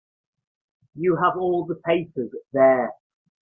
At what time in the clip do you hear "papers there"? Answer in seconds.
1.75-2.91